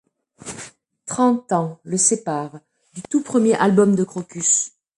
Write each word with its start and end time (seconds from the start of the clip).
Trente 1.05 1.51
ans 1.53 1.79
le 1.83 1.95
sépare 1.95 2.59
du 2.95 3.03
tout 3.03 3.21
premier 3.21 3.53
album 3.53 3.95
de 3.95 4.03
Krokus. 4.03 4.71